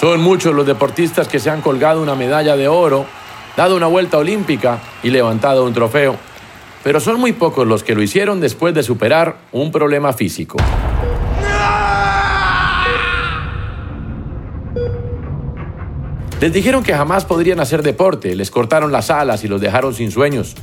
Son 0.00 0.22
muchos 0.22 0.54
los 0.54 0.64
deportistas 0.64 1.28
que 1.28 1.38
se 1.38 1.50
han 1.50 1.60
colgado 1.60 2.00
una 2.00 2.14
medalla 2.14 2.56
de 2.56 2.68
oro, 2.68 3.04
dado 3.54 3.76
una 3.76 3.86
vuelta 3.86 4.16
olímpica 4.16 4.78
y 5.02 5.10
levantado 5.10 5.66
un 5.66 5.74
trofeo. 5.74 6.16
Pero 6.82 7.00
son 7.00 7.20
muy 7.20 7.34
pocos 7.34 7.66
los 7.66 7.84
que 7.84 7.94
lo 7.94 8.00
hicieron 8.00 8.40
después 8.40 8.72
de 8.72 8.82
superar 8.82 9.36
un 9.52 9.70
problema 9.70 10.14
físico. 10.14 10.56
Les 16.40 16.50
dijeron 16.50 16.82
que 16.82 16.94
jamás 16.94 17.26
podrían 17.26 17.60
hacer 17.60 17.82
deporte, 17.82 18.34
les 18.34 18.50
cortaron 18.50 18.92
las 18.92 19.10
alas 19.10 19.44
y 19.44 19.48
los 19.48 19.60
dejaron 19.60 19.92
sin 19.92 20.10
sueños. 20.10 20.54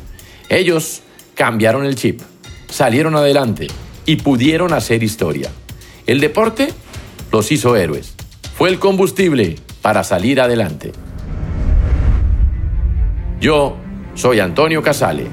Ellos 0.49 1.03
cambiaron 1.35 1.85
el 1.85 1.95
chip, 1.95 2.21
salieron 2.67 3.15
adelante 3.15 3.67
y 4.03 4.15
pudieron 4.15 4.73
hacer 4.73 5.03
historia. 5.03 5.51
El 6.07 6.21
deporte 6.21 6.73
los 7.31 7.51
hizo 7.51 7.75
héroes. 7.75 8.16
Fue 8.57 8.69
el 8.69 8.79
combustible 8.79 9.55
para 9.83 10.03
salir 10.03 10.41
adelante. 10.41 10.91
Yo 13.39 13.75
soy 14.15 14.39
Antonio 14.39 14.81
Casale 14.81 15.27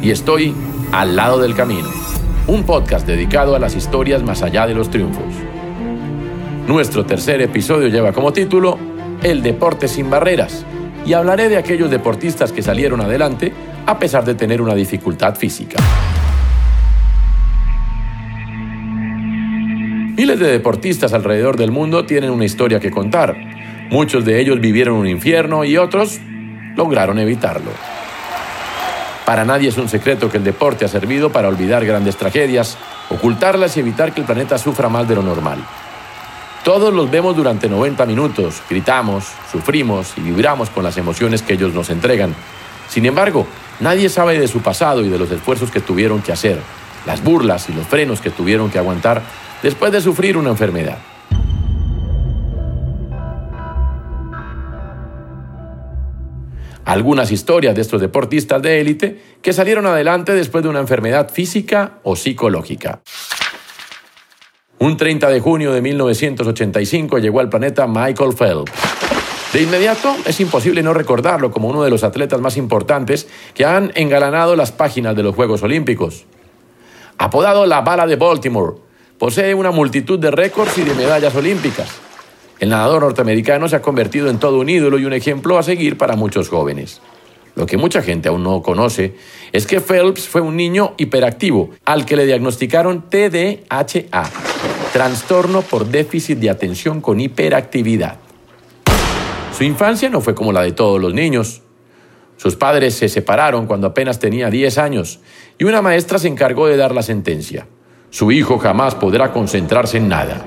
y 0.00 0.10
estoy 0.10 0.54
al 0.90 1.14
lado 1.14 1.38
del 1.38 1.54
camino, 1.54 1.90
un 2.46 2.62
podcast 2.62 3.06
dedicado 3.06 3.54
a 3.54 3.58
las 3.58 3.76
historias 3.76 4.22
más 4.22 4.40
allá 4.42 4.66
de 4.66 4.72
los 4.72 4.88
triunfos. 4.88 5.26
Nuestro 6.66 7.04
tercer 7.04 7.42
episodio 7.42 7.88
lleva 7.88 8.14
como 8.14 8.32
título 8.32 8.78
El 9.22 9.42
deporte 9.42 9.86
sin 9.86 10.08
barreras 10.08 10.64
y 11.04 11.12
hablaré 11.12 11.50
de 11.50 11.58
aquellos 11.58 11.90
deportistas 11.90 12.50
que 12.50 12.62
salieron 12.62 13.02
adelante 13.02 13.52
a 13.84 13.98
pesar 13.98 14.24
de 14.24 14.34
tener 14.34 14.62
una 14.62 14.74
dificultad 14.74 15.34
física. 15.34 15.76
Miles 20.20 20.38
de 20.38 20.48
deportistas 20.48 21.14
alrededor 21.14 21.56
del 21.56 21.70
mundo 21.70 22.04
tienen 22.04 22.28
una 22.28 22.44
historia 22.44 22.78
que 22.78 22.90
contar. 22.90 23.34
Muchos 23.88 24.22
de 24.22 24.38
ellos 24.38 24.60
vivieron 24.60 24.96
un 24.96 25.06
infierno 25.08 25.64
y 25.64 25.78
otros 25.78 26.20
lograron 26.76 27.18
evitarlo. 27.18 27.70
Para 29.24 29.46
nadie 29.46 29.70
es 29.70 29.78
un 29.78 29.88
secreto 29.88 30.30
que 30.30 30.36
el 30.36 30.44
deporte 30.44 30.84
ha 30.84 30.88
servido 30.88 31.32
para 31.32 31.48
olvidar 31.48 31.86
grandes 31.86 32.18
tragedias, 32.18 32.76
ocultarlas 33.08 33.78
y 33.78 33.80
evitar 33.80 34.12
que 34.12 34.20
el 34.20 34.26
planeta 34.26 34.58
sufra 34.58 34.90
más 34.90 35.08
de 35.08 35.14
lo 35.14 35.22
normal. 35.22 35.64
Todos 36.64 36.92
los 36.92 37.10
vemos 37.10 37.34
durante 37.34 37.70
90 37.70 38.04
minutos, 38.04 38.60
gritamos, 38.68 39.24
sufrimos 39.50 40.12
y 40.18 40.20
vibramos 40.20 40.68
con 40.68 40.84
las 40.84 40.98
emociones 40.98 41.40
que 41.40 41.54
ellos 41.54 41.72
nos 41.72 41.88
entregan. 41.88 42.34
Sin 42.90 43.06
embargo, 43.06 43.46
nadie 43.80 44.10
sabe 44.10 44.38
de 44.38 44.48
su 44.48 44.60
pasado 44.60 45.02
y 45.02 45.08
de 45.08 45.18
los 45.18 45.30
esfuerzos 45.30 45.70
que 45.70 45.80
tuvieron 45.80 46.20
que 46.20 46.32
hacer, 46.32 46.58
las 47.06 47.24
burlas 47.24 47.70
y 47.70 47.72
los 47.72 47.86
frenos 47.86 48.20
que 48.20 48.28
tuvieron 48.28 48.68
que 48.68 48.78
aguantar 48.78 49.22
después 49.62 49.92
de 49.92 50.00
sufrir 50.00 50.36
una 50.36 50.50
enfermedad. 50.50 50.98
Algunas 56.84 57.30
historias 57.30 57.74
de 57.74 57.82
estos 57.82 58.00
deportistas 58.00 58.60
de 58.62 58.80
élite 58.80 59.22
que 59.42 59.52
salieron 59.52 59.86
adelante 59.86 60.32
después 60.32 60.64
de 60.64 60.70
una 60.70 60.80
enfermedad 60.80 61.30
física 61.30 61.98
o 62.02 62.16
psicológica. 62.16 63.00
Un 64.78 64.96
30 64.96 65.28
de 65.28 65.40
junio 65.40 65.72
de 65.72 65.82
1985 65.82 67.18
llegó 67.18 67.40
al 67.40 67.48
planeta 67.48 67.86
Michael 67.86 68.32
Phelps. 68.36 68.72
De 69.52 69.62
inmediato 69.62 70.16
es 70.24 70.40
imposible 70.40 70.82
no 70.82 70.94
recordarlo 70.94 71.50
como 71.50 71.68
uno 71.68 71.82
de 71.82 71.90
los 71.90 72.02
atletas 72.02 72.40
más 72.40 72.56
importantes 72.56 73.28
que 73.52 73.64
han 73.64 73.92
engalanado 73.94 74.56
las 74.56 74.72
páginas 74.72 75.14
de 75.14 75.22
los 75.22 75.34
Juegos 75.34 75.62
Olímpicos. 75.62 76.24
Apodado 77.18 77.66
la 77.66 77.82
bala 77.82 78.06
de 78.06 78.16
Baltimore, 78.16 78.76
posee 79.20 79.54
una 79.54 79.70
multitud 79.70 80.18
de 80.18 80.30
récords 80.30 80.78
y 80.78 80.82
de 80.82 80.94
medallas 80.94 81.34
olímpicas. 81.34 81.90
El 82.58 82.70
nadador 82.70 83.02
norteamericano 83.02 83.68
se 83.68 83.76
ha 83.76 83.82
convertido 83.82 84.30
en 84.30 84.38
todo 84.38 84.58
un 84.58 84.70
ídolo 84.70 84.98
y 84.98 85.04
un 85.04 85.12
ejemplo 85.12 85.58
a 85.58 85.62
seguir 85.62 85.98
para 85.98 86.16
muchos 86.16 86.48
jóvenes. 86.48 87.02
Lo 87.54 87.66
que 87.66 87.76
mucha 87.76 88.00
gente 88.00 88.30
aún 88.30 88.42
no 88.42 88.62
conoce 88.62 89.16
es 89.52 89.66
que 89.66 89.82
Phelps 89.82 90.26
fue 90.26 90.40
un 90.40 90.56
niño 90.56 90.94
hiperactivo 90.96 91.68
al 91.84 92.06
que 92.06 92.16
le 92.16 92.24
diagnosticaron 92.24 93.10
TDAH, 93.10 94.30
trastorno 94.94 95.60
por 95.60 95.84
déficit 95.84 96.38
de 96.38 96.48
atención 96.48 97.02
con 97.02 97.20
hiperactividad. 97.20 98.16
Su 99.54 99.64
infancia 99.64 100.08
no 100.08 100.22
fue 100.22 100.34
como 100.34 100.50
la 100.50 100.62
de 100.62 100.72
todos 100.72 100.98
los 100.98 101.12
niños. 101.12 101.60
Sus 102.38 102.56
padres 102.56 102.94
se 102.94 103.10
separaron 103.10 103.66
cuando 103.66 103.88
apenas 103.88 104.18
tenía 104.18 104.48
10 104.48 104.78
años 104.78 105.20
y 105.58 105.64
una 105.64 105.82
maestra 105.82 106.18
se 106.18 106.28
encargó 106.28 106.68
de 106.68 106.78
dar 106.78 106.94
la 106.94 107.02
sentencia. 107.02 107.66
Su 108.10 108.32
hijo 108.32 108.58
jamás 108.58 108.96
podrá 108.96 109.32
concentrarse 109.32 109.98
en 109.98 110.08
nada. 110.08 110.44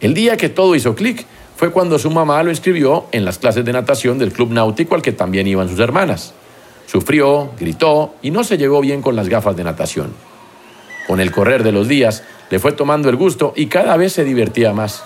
El 0.00 0.14
día 0.14 0.36
que 0.36 0.48
todo 0.48 0.74
hizo 0.74 0.94
clic 0.94 1.26
fue 1.56 1.70
cuando 1.70 1.98
su 1.98 2.10
mamá 2.10 2.42
lo 2.42 2.50
inscribió 2.50 3.06
en 3.12 3.24
las 3.24 3.38
clases 3.38 3.64
de 3.64 3.72
natación 3.72 4.18
del 4.18 4.32
club 4.32 4.50
náutico 4.50 4.94
al 4.94 5.02
que 5.02 5.12
también 5.12 5.46
iban 5.46 5.68
sus 5.68 5.80
hermanas. 5.80 6.34
Sufrió, 6.86 7.50
gritó 7.58 8.14
y 8.22 8.30
no 8.30 8.44
se 8.44 8.58
llevó 8.58 8.80
bien 8.80 9.02
con 9.02 9.16
las 9.16 9.28
gafas 9.28 9.56
de 9.56 9.64
natación. 9.64 10.12
Con 11.08 11.20
el 11.20 11.32
correr 11.32 11.64
de 11.64 11.72
los 11.72 11.88
días 11.88 12.22
le 12.50 12.58
fue 12.58 12.72
tomando 12.72 13.08
el 13.08 13.16
gusto 13.16 13.52
y 13.56 13.66
cada 13.66 13.96
vez 13.96 14.12
se 14.12 14.24
divertía 14.24 14.72
más. 14.72 15.02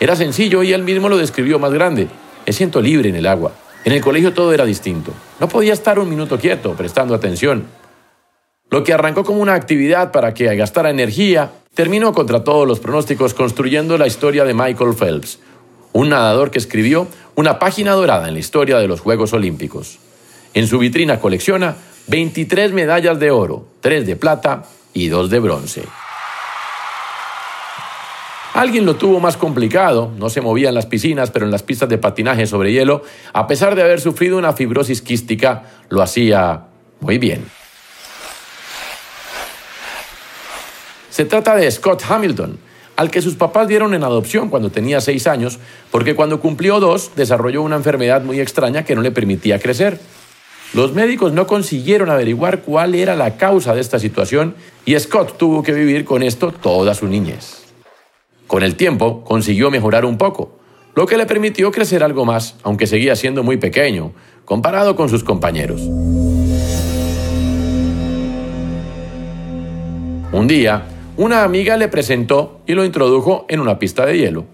Era 0.00 0.16
sencillo 0.16 0.62
y 0.62 0.72
él 0.72 0.82
mismo 0.82 1.08
lo 1.08 1.16
describió 1.16 1.58
más 1.58 1.72
grande. 1.72 2.08
Me 2.46 2.52
siento 2.52 2.80
libre 2.80 3.08
en 3.08 3.16
el 3.16 3.26
agua. 3.26 3.52
En 3.84 3.92
el 3.92 4.00
colegio 4.00 4.34
todo 4.34 4.52
era 4.52 4.64
distinto. 4.64 5.12
No 5.38 5.48
podía 5.48 5.72
estar 5.72 5.98
un 5.98 6.10
minuto 6.10 6.38
quieto, 6.38 6.74
prestando 6.74 7.14
atención. 7.14 7.64
Lo 8.70 8.84
que 8.84 8.92
arrancó 8.92 9.24
como 9.24 9.42
una 9.42 9.54
actividad 9.54 10.12
para 10.12 10.32
que 10.32 10.54
gastara 10.54 10.90
energía, 10.90 11.50
terminó 11.74 12.12
contra 12.12 12.44
todos 12.44 12.68
los 12.68 12.78
pronósticos 12.78 13.34
construyendo 13.34 13.98
la 13.98 14.06
historia 14.06 14.44
de 14.44 14.54
Michael 14.54 14.94
Phelps, 14.94 15.40
un 15.92 16.10
nadador 16.10 16.52
que 16.52 16.58
escribió 16.58 17.08
una 17.34 17.58
página 17.58 17.92
dorada 17.92 18.28
en 18.28 18.34
la 18.34 18.40
historia 18.40 18.78
de 18.78 18.86
los 18.86 19.00
Juegos 19.00 19.32
Olímpicos. 19.32 19.98
En 20.54 20.68
su 20.68 20.78
vitrina 20.78 21.18
colecciona 21.18 21.76
23 22.06 22.72
medallas 22.72 23.18
de 23.18 23.32
oro, 23.32 23.66
3 23.80 24.06
de 24.06 24.14
plata 24.14 24.64
y 24.94 25.08
2 25.08 25.30
de 25.30 25.38
bronce. 25.40 25.82
Alguien 28.54 28.84
lo 28.84 28.96
tuvo 28.96 29.18
más 29.18 29.36
complicado, 29.36 30.12
no 30.16 30.28
se 30.30 30.40
movía 30.40 30.68
en 30.68 30.74
las 30.76 30.86
piscinas, 30.86 31.30
pero 31.30 31.44
en 31.44 31.50
las 31.50 31.62
pistas 31.64 31.88
de 31.88 31.98
patinaje 31.98 32.46
sobre 32.46 32.72
hielo, 32.72 33.02
a 33.32 33.48
pesar 33.48 33.74
de 33.74 33.82
haber 33.82 34.00
sufrido 34.00 34.38
una 34.38 34.52
fibrosis 34.52 35.02
quística, 35.02 35.64
lo 35.88 36.02
hacía 36.02 36.66
muy 37.00 37.18
bien. 37.18 37.59
Se 41.10 41.24
trata 41.24 41.56
de 41.56 41.70
Scott 41.70 42.02
Hamilton, 42.08 42.58
al 42.96 43.10
que 43.10 43.22
sus 43.22 43.34
papás 43.34 43.66
dieron 43.66 43.94
en 43.94 44.04
adopción 44.04 44.48
cuando 44.48 44.70
tenía 44.70 45.00
seis 45.00 45.26
años, 45.26 45.58
porque 45.90 46.14
cuando 46.14 46.40
cumplió 46.40 46.80
dos 46.80 47.12
desarrolló 47.16 47.62
una 47.62 47.76
enfermedad 47.76 48.22
muy 48.22 48.40
extraña 48.40 48.84
que 48.84 48.94
no 48.94 49.02
le 49.02 49.10
permitía 49.10 49.58
crecer. 49.58 49.98
Los 50.72 50.92
médicos 50.92 51.32
no 51.32 51.46
consiguieron 51.46 52.10
averiguar 52.10 52.60
cuál 52.60 52.94
era 52.94 53.16
la 53.16 53.36
causa 53.36 53.74
de 53.74 53.80
esta 53.80 53.98
situación 53.98 54.54
y 54.84 54.98
Scott 54.98 55.36
tuvo 55.36 55.62
que 55.62 55.72
vivir 55.72 56.04
con 56.04 56.22
esto 56.22 56.52
toda 56.52 56.94
su 56.94 57.08
niñez. 57.08 57.64
Con 58.46 58.62
el 58.62 58.76
tiempo 58.76 59.24
consiguió 59.24 59.70
mejorar 59.70 60.04
un 60.04 60.16
poco, 60.16 60.58
lo 60.94 61.06
que 61.06 61.16
le 61.16 61.26
permitió 61.26 61.72
crecer 61.72 62.04
algo 62.04 62.24
más, 62.24 62.56
aunque 62.62 62.86
seguía 62.86 63.16
siendo 63.16 63.42
muy 63.42 63.56
pequeño, 63.56 64.12
comparado 64.44 64.94
con 64.94 65.08
sus 65.08 65.24
compañeros. 65.24 65.80
Un 70.32 70.46
día, 70.46 70.84
una 71.16 71.44
amiga 71.44 71.76
le 71.76 71.88
presentó 71.88 72.60
y 72.66 72.74
lo 72.74 72.84
introdujo 72.84 73.46
en 73.48 73.60
una 73.60 73.78
pista 73.78 74.06
de 74.06 74.18
hielo. 74.18 74.46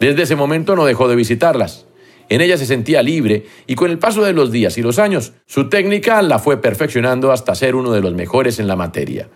Desde 0.00 0.22
ese 0.22 0.36
momento 0.36 0.76
no 0.76 0.84
dejó 0.84 1.08
de 1.08 1.16
visitarlas. 1.16 1.86
En 2.28 2.40
ella 2.40 2.58
se 2.58 2.66
sentía 2.66 3.02
libre 3.02 3.46
y 3.66 3.76
con 3.76 3.90
el 3.90 3.98
paso 3.98 4.24
de 4.24 4.32
los 4.32 4.50
días 4.50 4.76
y 4.78 4.82
los 4.82 4.98
años, 4.98 5.32
su 5.46 5.68
técnica 5.68 6.20
la 6.22 6.38
fue 6.38 6.60
perfeccionando 6.60 7.30
hasta 7.30 7.54
ser 7.54 7.76
uno 7.76 7.92
de 7.92 8.00
los 8.00 8.14
mejores 8.14 8.58
en 8.58 8.66
la 8.66 8.76
materia. 8.76 9.28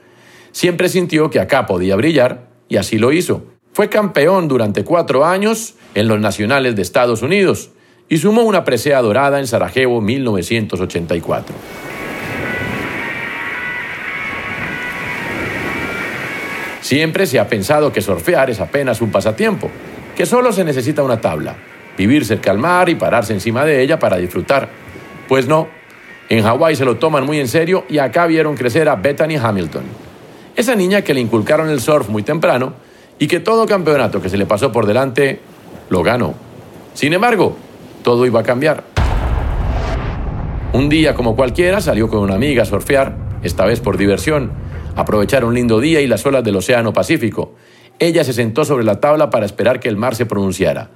Siempre 0.52 0.88
sintió 0.88 1.30
que 1.30 1.40
acá 1.40 1.66
podía 1.66 1.96
brillar 1.96 2.48
y 2.68 2.76
así 2.76 2.98
lo 2.98 3.12
hizo. 3.12 3.44
Fue 3.72 3.88
campeón 3.88 4.48
durante 4.48 4.82
cuatro 4.82 5.24
años 5.24 5.74
en 5.94 6.08
los 6.08 6.20
nacionales 6.20 6.74
de 6.74 6.82
Estados 6.82 7.22
Unidos 7.22 7.70
y 8.08 8.18
sumó 8.18 8.42
una 8.42 8.64
presea 8.64 9.00
dorada 9.00 9.38
en 9.38 9.46
Sarajevo 9.46 10.00
1984. 10.00 11.54
Siempre 16.90 17.24
se 17.28 17.38
ha 17.38 17.46
pensado 17.46 17.92
que 17.92 18.00
surfear 18.00 18.50
es 18.50 18.58
apenas 18.58 19.00
un 19.00 19.12
pasatiempo, 19.12 19.70
que 20.16 20.26
solo 20.26 20.50
se 20.50 20.64
necesita 20.64 21.04
una 21.04 21.20
tabla, 21.20 21.54
vivir 21.96 22.24
cerca 22.24 22.50
al 22.50 22.58
mar 22.58 22.88
y 22.88 22.96
pararse 22.96 23.32
encima 23.32 23.64
de 23.64 23.80
ella 23.80 24.00
para 24.00 24.16
disfrutar. 24.16 24.68
Pues 25.28 25.46
no, 25.46 25.68
en 26.28 26.42
Hawái 26.42 26.74
se 26.74 26.84
lo 26.84 26.96
toman 26.96 27.24
muy 27.24 27.38
en 27.38 27.46
serio 27.46 27.84
y 27.88 27.98
acá 27.98 28.26
vieron 28.26 28.56
crecer 28.56 28.88
a 28.88 28.96
Bethany 28.96 29.36
Hamilton. 29.40 29.84
Esa 30.56 30.74
niña 30.74 31.02
que 31.02 31.14
le 31.14 31.20
inculcaron 31.20 31.68
el 31.68 31.80
surf 31.80 32.08
muy 32.08 32.24
temprano 32.24 32.72
y 33.20 33.28
que 33.28 33.38
todo 33.38 33.66
campeonato 33.66 34.20
que 34.20 34.28
se 34.28 34.36
le 34.36 34.46
pasó 34.46 34.72
por 34.72 34.86
delante 34.86 35.38
lo 35.90 36.02
ganó. 36.02 36.34
Sin 36.94 37.12
embargo, 37.12 37.56
todo 38.02 38.26
iba 38.26 38.40
a 38.40 38.42
cambiar. 38.42 38.82
Un 40.72 40.88
día 40.88 41.14
como 41.14 41.36
cualquiera 41.36 41.80
salió 41.80 42.08
con 42.08 42.18
una 42.18 42.34
amiga 42.34 42.64
a 42.64 42.66
surfear, 42.66 43.14
esta 43.44 43.64
vez 43.64 43.78
por 43.78 43.96
diversión, 43.96 44.50
aprovechar 44.96 45.44
un 45.44 45.54
lindo 45.54 45.80
día 45.80 46.00
y 46.00 46.06
las 46.06 46.24
olas 46.26 46.44
del 46.44 46.56
Océano 46.56 46.92
Pacífico. 46.92 47.54
Ella 47.98 48.24
se 48.24 48.32
sentó 48.32 48.64
sobre 48.64 48.84
la 48.84 49.00
tabla 49.00 49.30
para 49.30 49.46
esperar 49.46 49.80
que 49.80 49.88
el 49.88 49.96
mar 49.96 50.14
se 50.14 50.26
pronunciara. 50.26 50.90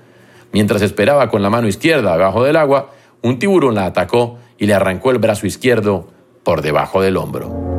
Mientras 0.52 0.82
esperaba 0.82 1.28
con 1.28 1.42
la 1.42 1.50
mano 1.50 1.68
izquierda 1.68 2.14
abajo 2.14 2.44
del 2.44 2.56
agua, 2.56 2.92
un 3.22 3.38
tiburón 3.38 3.74
la 3.74 3.86
atacó 3.86 4.38
y 4.58 4.66
le 4.66 4.74
arrancó 4.74 5.10
el 5.10 5.18
brazo 5.18 5.46
izquierdo 5.46 6.08
por 6.42 6.62
debajo 6.62 7.02
del 7.02 7.16
hombro. 7.16 7.74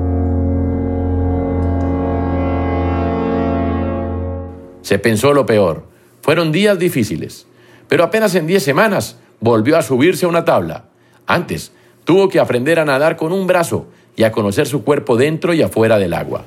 Se 4.82 5.00
pensó 5.00 5.34
lo 5.34 5.46
peor. 5.46 5.88
Fueron 6.22 6.52
días 6.52 6.78
difíciles, 6.78 7.48
pero 7.88 8.04
apenas 8.04 8.36
en 8.36 8.48
10 8.48 8.64
semanas 8.64 9.18
volvió 9.40 9.78
a 9.78 9.82
subirse 9.82 10.26
a 10.26 10.30
una 10.30 10.46
tabla. 10.46 10.86
Antes, 11.28 11.72
tuvo 12.04 12.30
que 12.30 12.40
aprender 12.40 12.80
a 12.80 12.86
nadar 12.86 13.16
con 13.16 13.32
un 13.32 13.48
brazo 13.48 13.88
y 14.16 14.24
a 14.24 14.32
conocer 14.32 14.68
su 14.68 14.84
cuerpo 14.84 15.18
dentro 15.18 15.54
y 15.54 15.62
afuera 15.62 15.98
del 15.98 16.14
agua. 16.14 16.44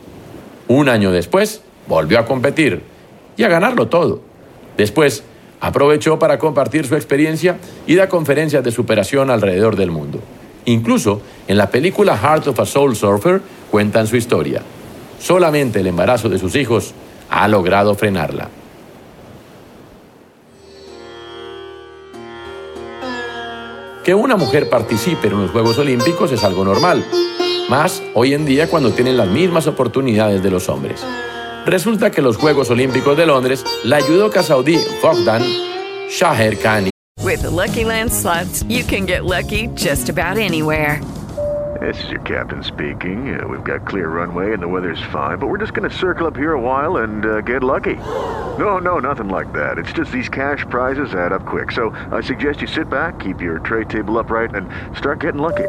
Un 0.69 0.89
año 0.89 1.13
después, 1.13 1.63
volvió 1.87 2.19
a 2.19 2.27
competir 2.27 2.83
y 3.37 3.43
a 3.43 3.49
ganarlo 3.49 3.89
todo. 3.89 4.21
Después, 4.77 5.25
Aprovechó 5.61 6.19
para 6.19 6.39
compartir 6.39 6.87
su 6.87 6.95
experiencia 6.95 7.59
y 7.87 7.97
da 7.97 8.09
conferencias 8.09 8.63
de 8.63 8.71
superación 8.71 9.31
alrededor 9.31 9.77
del 9.77 9.91
mundo. 9.91 10.21
Incluso 10.67 11.21
en 11.49 11.57
la 11.57 11.71
película 11.71 12.17
Heart 12.17 12.49
of 12.49 12.61
a 12.61 12.67
Soul 12.67 12.95
Surfer 12.95 13.41
cuentan 13.71 14.07
su 14.07 14.17
historia. 14.17 14.63
Solamente 15.19 15.81
el 15.81 15.89
embarazo 15.89 16.29
de 16.29 16.39
sus 16.39 16.55
hijos 16.55 16.95
ha 17.29 17.49
logrado 17.49 17.95
frenarla. 17.95 18.49
Que 24.05 24.15
una 24.15 24.37
mujer 24.37 24.71
participe 24.71 25.27
en 25.27 25.43
los 25.43 25.51
Juegos 25.51 25.79
Olímpicos 25.79 26.31
es 26.33 26.45
algo 26.45 26.65
normal, 26.65 27.05
más 27.69 28.03
hoy 28.15 28.35
en 28.35 28.45
día 28.47 28.69
cuando 28.69 28.91
tienen 28.91 29.17
las 29.17 29.29
mismas 29.29 29.67
oportunidades 29.67 30.43
de 30.43 30.51
los 30.51 30.69
hombres. 30.69 31.05
Resulta 31.67 32.11
que 32.11 32.23
los 32.23 32.37
Juegos 32.37 32.71
Olímpicos 32.71 33.17
de 33.17 33.27
Londres 33.27 33.65
la 33.85 34.01
judoka 34.01 34.43
saudí 34.43 34.79
Fogdan 35.01 35.43
Shaher 36.09 36.59
Khani. 36.59 36.91
With 37.23 37.43
the 37.43 37.51
Lucky 37.51 37.85
Land 37.85 38.11
slots, 38.11 38.63
you 38.69 38.85
can 38.85 39.05
get 39.05 39.25
lucky 39.25 39.69
just 39.75 40.09
about 40.09 40.39
anywhere. 40.39 41.01
This 41.81 42.03
is 42.03 42.11
your 42.11 42.23
captain 42.23 42.65
speaking. 42.65 43.39
Uh, 43.39 43.47
we've 43.47 43.63
got 43.63 43.87
clear 43.87 44.09
runway 44.09 44.53
and 44.53 44.61
the 44.61 44.67
weather's 44.67 45.03
fine, 45.13 45.39
but 45.39 45.49
we're 45.49 45.59
just 45.59 45.75
going 45.75 45.89
to 45.89 45.95
circle 45.95 46.27
up 46.27 46.37
here 46.37 46.55
a 46.55 46.61
while 46.61 46.99
and 46.99 47.25
uh, 47.25 47.41
get 47.43 47.63
lucky. 47.63 47.97
No, 48.59 48.79
no, 48.79 48.99
nothing 48.99 49.29
like 49.29 49.53
that. 49.53 49.79
It's 49.79 49.93
just 49.93 50.11
these 50.11 50.29
cash 50.29 50.65
prizes 50.71 51.15
add 51.15 51.33
up 51.33 51.45
quick. 51.45 51.71
So 51.71 51.91
I 52.11 52.21
suggest 52.23 52.63
you 52.63 52.67
sit 52.67 52.89
back, 52.89 53.21
keep 53.21 53.41
your 53.41 53.61
tray 53.61 53.85
table 53.85 54.19
upright, 54.19 54.55
and 54.55 54.69
start 54.97 55.21
getting 55.21 55.41
lucky. 55.41 55.69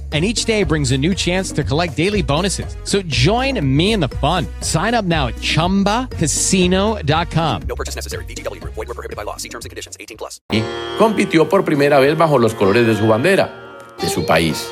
and 0.11 0.25
each 0.25 0.43
day 0.43 0.63
brings 0.63 0.91
a 0.91 0.97
new 0.97 1.15
chance 1.15 1.53
to 1.53 1.63
collect 1.63 1.95
daily 1.95 2.21
bonuses. 2.21 2.75
So 2.83 3.01
join 3.03 3.65
me 3.65 3.93
in 3.93 4.01
the 4.01 4.09
fun. 4.19 4.45
Sign 4.59 4.93
up 4.93 5.05
now 5.05 5.27
at 5.27 5.35
ChumbaCasino.com. 5.35 7.61
No 7.65 7.75
purchase 7.77 7.95
necessary. 7.95 8.25
BGW. 8.25 8.59
Void 8.65 8.75
were 8.75 8.93
prohibited 8.93 9.15
by 9.15 9.23
law. 9.23 9.37
See 9.37 9.47
terms 9.47 9.63
and 9.63 9.69
conditions. 9.69 9.95
18 9.97 10.17
plus. 10.17 10.41
Y 10.51 10.61
compitió 10.97 11.47
por 11.47 11.63
primera 11.63 12.01
vez 12.01 12.17
bajo 12.17 12.37
los 12.37 12.53
colores 12.53 12.85
de 12.85 12.97
su 12.97 13.07
bandera, 13.07 13.77
de 14.01 14.09
su 14.09 14.25
país. 14.25 14.69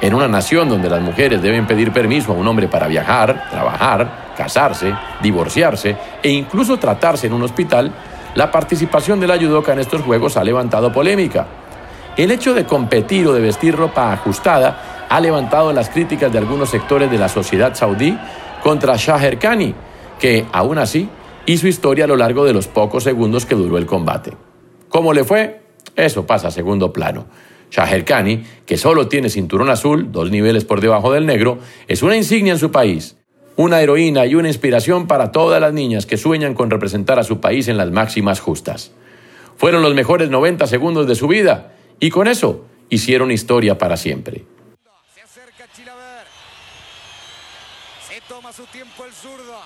En 0.00 0.14
una 0.14 0.28
nación 0.28 0.68
donde 0.68 0.88
las 0.88 1.02
mujeres 1.02 1.42
deben 1.42 1.66
pedir 1.66 1.92
permiso 1.92 2.32
a 2.32 2.36
un 2.36 2.46
hombre 2.46 2.68
para 2.68 2.86
viajar, 2.86 3.48
trabajar, 3.50 4.32
casarse, 4.36 4.94
divorciarse 5.20 5.96
e 6.22 6.30
incluso 6.30 6.76
tratarse 6.76 7.26
en 7.26 7.32
un 7.32 7.42
hospital, 7.42 7.92
la 8.38 8.52
participación 8.52 9.18
de 9.18 9.26
la 9.26 9.36
judoka 9.36 9.72
en 9.72 9.80
estos 9.80 10.02
Juegos 10.02 10.36
ha 10.36 10.44
levantado 10.44 10.92
polémica. 10.92 11.48
El 12.16 12.30
hecho 12.30 12.54
de 12.54 12.66
competir 12.66 13.26
o 13.26 13.32
de 13.32 13.40
vestir 13.40 13.74
ropa 13.74 14.12
ajustada 14.12 15.06
ha 15.08 15.18
levantado 15.18 15.72
las 15.72 15.88
críticas 15.88 16.30
de 16.30 16.38
algunos 16.38 16.70
sectores 16.70 17.10
de 17.10 17.18
la 17.18 17.28
sociedad 17.28 17.74
saudí 17.74 18.16
contra 18.62 18.94
Shaher 18.96 19.40
Khani, 19.40 19.74
que, 20.20 20.46
aún 20.52 20.78
así, 20.78 21.08
hizo 21.46 21.66
historia 21.66 22.04
a 22.04 22.06
lo 22.06 22.14
largo 22.14 22.44
de 22.44 22.52
los 22.52 22.68
pocos 22.68 23.02
segundos 23.02 23.44
que 23.44 23.56
duró 23.56 23.76
el 23.76 23.86
combate. 23.86 24.36
¿Cómo 24.88 25.12
le 25.12 25.24
fue? 25.24 25.60
Eso 25.96 26.24
pasa 26.24 26.46
a 26.46 26.52
segundo 26.52 26.92
plano. 26.92 27.26
Shaher 27.72 28.04
Khani, 28.04 28.44
que 28.64 28.76
solo 28.76 29.08
tiene 29.08 29.30
cinturón 29.30 29.68
azul, 29.68 30.12
dos 30.12 30.30
niveles 30.30 30.64
por 30.64 30.80
debajo 30.80 31.12
del 31.12 31.26
negro, 31.26 31.58
es 31.88 32.04
una 32.04 32.14
insignia 32.14 32.52
en 32.52 32.60
su 32.60 32.70
país 32.70 33.17
una 33.58 33.80
heroína 33.80 34.24
y 34.24 34.36
una 34.36 34.46
inspiración 34.46 35.08
para 35.08 35.32
todas 35.32 35.60
las 35.60 35.72
niñas 35.72 36.06
que 36.06 36.16
sueñan 36.16 36.54
con 36.54 36.70
representar 36.70 37.18
a 37.18 37.24
su 37.24 37.40
país 37.40 37.66
en 37.66 37.76
las 37.76 37.90
máximas 37.90 38.38
justas. 38.38 38.92
Fueron 39.56 39.82
los 39.82 39.94
mejores 39.94 40.30
90 40.30 40.68
segundos 40.68 41.08
de 41.08 41.16
su 41.16 41.26
vida 41.26 41.72
y 41.98 42.10
con 42.10 42.28
eso 42.28 42.64
hicieron 42.88 43.32
historia 43.32 43.76
para 43.76 43.96
siempre. 43.96 44.44
Se 45.12 45.22
acerca 45.22 45.64
Chilaver. 45.74 46.24
Se 48.08 48.20
toma 48.28 48.52
su 48.52 48.62
tiempo 48.66 49.04
el 49.04 49.12
zurdo. 49.12 49.56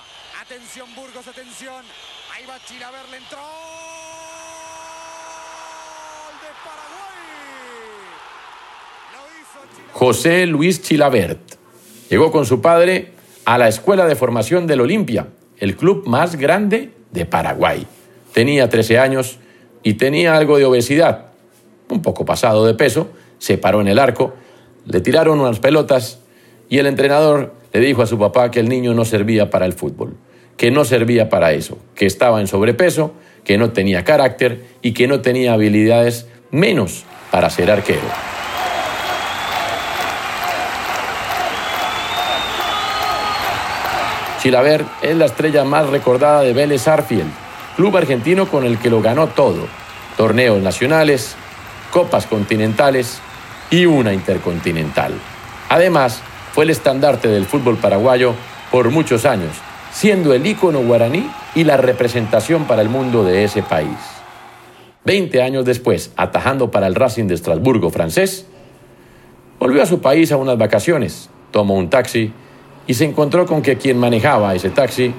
Atención, 0.41 0.87
Burgos, 0.95 1.27
atención. 1.27 1.85
Ahí 2.35 2.45
va 2.49 2.57
Chilaver, 2.65 3.07
le 3.11 3.17
entró. 3.17 3.37
¡Gol 6.17 6.33
de 6.41 6.49
Paraguay! 6.65 7.13
Lo 9.13 9.21
hizo 9.39 9.59
Chilaver. 9.75 9.93
José 9.93 10.47
Luis 10.47 10.81
Chilabert 10.81 11.41
llegó 12.09 12.31
con 12.31 12.47
su 12.47 12.59
padre 12.59 13.12
a 13.45 13.57
la 13.57 13.67
Escuela 13.67 14.05
de 14.05 14.15
Formación 14.15 14.67
del 14.67 14.81
Olimpia, 14.81 15.27
el 15.57 15.75
club 15.75 16.07
más 16.07 16.35
grande 16.35 16.91
de 17.11 17.25
Paraguay. 17.25 17.85
Tenía 18.33 18.69
13 18.69 18.99
años 18.99 19.39
y 19.83 19.95
tenía 19.95 20.35
algo 20.35 20.57
de 20.57 20.65
obesidad, 20.65 21.25
un 21.89 22.01
poco 22.01 22.25
pasado 22.25 22.65
de 22.65 22.73
peso, 22.73 23.09
se 23.37 23.57
paró 23.57 23.81
en 23.81 23.87
el 23.87 23.99
arco, 23.99 24.33
le 24.85 25.01
tiraron 25.01 25.39
unas 25.39 25.59
pelotas 25.59 26.19
y 26.69 26.79
el 26.79 26.87
entrenador 26.87 27.53
le 27.73 27.79
dijo 27.79 28.01
a 28.01 28.07
su 28.07 28.17
papá 28.17 28.51
que 28.51 28.59
el 28.59 28.69
niño 28.69 28.93
no 28.93 29.05
servía 29.05 29.49
para 29.49 29.65
el 29.65 29.73
fútbol, 29.73 30.15
que 30.57 30.71
no 30.71 30.85
servía 30.85 31.29
para 31.29 31.51
eso, 31.51 31.77
que 31.95 32.05
estaba 32.05 32.39
en 32.39 32.47
sobrepeso, 32.47 33.13
que 33.43 33.57
no 33.57 33.71
tenía 33.71 34.03
carácter 34.03 34.63
y 34.81 34.93
que 34.93 35.07
no 35.07 35.21
tenía 35.21 35.53
habilidades 35.53 36.27
menos 36.51 37.03
para 37.31 37.49
ser 37.49 37.69
arquero. 37.69 38.32
Chilaver 44.43 44.83
es 45.01 45.15
la 45.15 45.23
estrella 45.23 45.63
más 45.63 45.89
recordada 45.89 46.41
de 46.41 46.51
Vélez 46.51 46.85
Arfield, 46.89 47.31
club 47.77 47.95
argentino 47.95 48.45
con 48.45 48.65
el 48.65 48.77
que 48.77 48.89
lo 48.89 49.01
ganó 49.01 49.27
todo. 49.27 49.67
Torneos 50.17 50.61
nacionales, 50.61 51.37
copas 51.91 52.25
continentales 52.25 53.21
y 53.71 53.85
una 53.85 54.11
intercontinental. 54.11 55.13
Además, 55.69 56.21
fue 56.51 56.65
el 56.65 56.71
estandarte 56.71 57.29
del 57.29 57.45
fútbol 57.45 57.77
paraguayo 57.77 58.33
por 58.69 58.89
muchos 58.91 59.23
años, 59.23 59.51
siendo 59.93 60.33
el 60.33 60.45
ícono 60.45 60.81
guaraní 60.81 61.31
y 61.55 61.63
la 61.63 61.77
representación 61.77 62.65
para 62.65 62.81
el 62.81 62.89
mundo 62.89 63.23
de 63.23 63.45
ese 63.45 63.63
país. 63.63 63.95
Veinte 65.05 65.41
años 65.41 65.63
después, 65.63 66.11
atajando 66.17 66.69
para 66.69 66.87
el 66.87 66.95
Racing 66.95 67.27
de 67.27 67.35
Estrasburgo 67.35 67.91
francés, 67.91 68.45
volvió 69.57 69.81
a 69.81 69.85
su 69.85 70.01
país 70.01 70.33
a 70.33 70.35
unas 70.35 70.57
vacaciones, 70.57 71.29
tomó 71.51 71.75
un 71.75 71.89
taxi 71.89 72.33
y 72.87 72.93
se 72.95 73.05
encontró 73.05 73.45
con 73.45 73.61
que 73.61 73.77
quien 73.77 73.97
manejaba 73.97 74.55
ese 74.55 74.69
taxi 74.69 75.13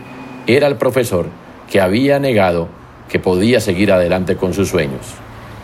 era 0.47 0.67
el 0.67 0.77
profesor 0.77 1.27
que 1.71 1.81
había 1.81 2.19
negado 2.19 2.69
que 3.09 3.19
podía 3.19 3.61
seguir 3.61 3.93
adelante 3.93 4.37
con 4.37 4.55
sus 4.55 4.69
sueños. 4.69 5.15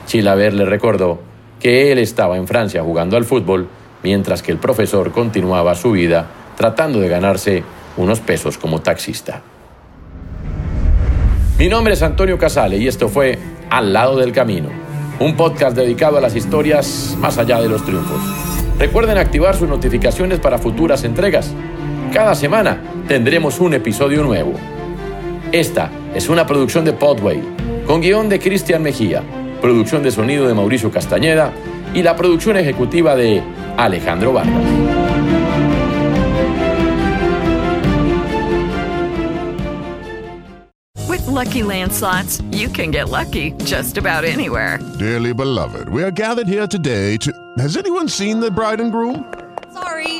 Chilaver 0.06 0.54
le 0.54 0.64
recordó 0.64 1.20
que 1.58 1.92
él 1.92 1.98
estaba 1.98 2.36
en 2.36 2.46
Francia 2.46 2.82
jugando 2.82 3.16
al 3.16 3.24
fútbol, 3.24 3.68
mientras 4.02 4.42
que 4.42 4.52
el 4.52 4.58
profesor 4.58 5.12
continuaba 5.12 5.74
su 5.74 5.92
vida 5.92 6.26
tratando 6.56 7.00
de 7.00 7.08
ganarse 7.08 7.62
unos 7.96 8.20
pesos 8.20 8.58
como 8.58 8.80
taxista. 8.80 9.42
Mi 11.58 11.68
nombre 11.68 11.92
es 11.92 12.02
Antonio 12.02 12.38
Casale 12.38 12.78
y 12.78 12.88
esto 12.88 13.08
fue 13.08 13.38
Al 13.68 13.92
lado 13.92 14.16
del 14.16 14.32
camino, 14.32 14.68
un 15.20 15.36
podcast 15.36 15.76
dedicado 15.76 16.16
a 16.16 16.20
las 16.20 16.34
historias 16.34 17.16
más 17.18 17.38
allá 17.38 17.60
de 17.60 17.68
los 17.68 17.84
triunfos. 17.84 18.20
Recuerden 18.78 19.18
activar 19.18 19.54
sus 19.54 19.68
notificaciones 19.68 20.40
para 20.40 20.58
futuras 20.58 21.04
entregas. 21.04 21.52
Cada 22.12 22.34
semana 22.34 22.76
tendremos 23.06 23.60
un 23.60 23.72
episodio 23.72 24.24
nuevo. 24.24 24.54
Esta 25.52 25.90
es 26.12 26.28
una 26.28 26.44
producción 26.44 26.84
de 26.84 26.92
Podway, 26.92 27.40
con 27.86 28.00
guion 28.00 28.28
de 28.28 28.40
Cristian 28.40 28.82
Mejía, 28.82 29.22
producción 29.60 30.02
de 30.02 30.10
sonido 30.10 30.48
de 30.48 30.54
Mauricio 30.54 30.90
Castañeda 30.90 31.52
y 31.94 32.02
la 32.02 32.16
producción 32.16 32.56
ejecutiva 32.56 33.14
de 33.14 33.40
Alejandro 33.76 34.32
Vargas. 34.32 34.60
With 41.08 41.24
Lucky 41.28 41.62
Land 41.62 41.92
slots, 41.92 42.42
you 42.50 42.68
can 42.68 42.90
get 42.90 43.08
lucky 43.08 43.52
just 43.64 43.98
about 43.98 44.24
anywhere. 44.24 44.80
Dearly 44.98 45.32
beloved, 45.32 45.88
we 45.88 46.02
are 46.02 46.10
gathered 46.10 46.48
here 46.48 46.66
today 46.66 47.16
to. 47.18 47.32
Has 47.58 47.76
anyone 47.76 48.08
seen 48.08 48.40
the 48.40 48.50
bride 48.50 48.80
and 48.80 48.90
groom? 48.90 49.32
Sorry, 49.72 50.19